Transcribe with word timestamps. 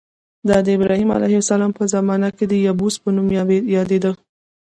دا 0.47 0.57
د 0.65 0.67
ابراهیم 0.77 1.09
علیه 1.17 1.35
السلام 1.43 1.71
په 1.77 1.83
زمانه 1.93 2.29
کې 2.37 2.45
د 2.47 2.53
یبوس 2.67 2.95
په 3.03 3.09
نوم 3.15 3.27
یادېده. 3.77 4.11